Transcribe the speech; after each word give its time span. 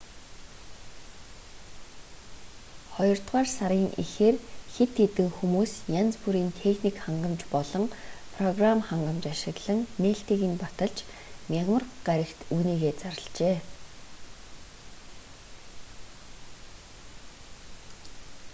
хоёрдугаар 2.93 3.49
сарын 3.57 3.85
эхээр 4.03 4.35
хэд 4.73 4.91
хээдн 4.97 5.27
хүмүүс 5.37 5.73
янз 5.99 6.13
бүрийн 6.23 6.51
техник 6.61 6.95
хангамж 7.05 7.41
болон 7.53 7.83
программ 8.35 8.79
хангамж 8.89 9.23
ашиглан 9.33 9.79
нээлтийг 10.03 10.41
нь 10.51 10.59
баталж 10.63 10.97
мягмар 11.51 11.83
гарагт 12.07 12.39
үүнийгээ 12.55 12.93
зарлажээ 13.01 13.57